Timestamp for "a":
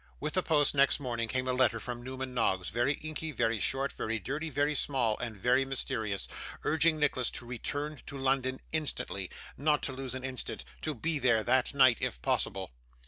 1.47-1.53